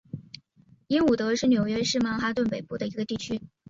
[0.87, 3.39] 英伍德是纽约市曼哈顿北部的一个地区。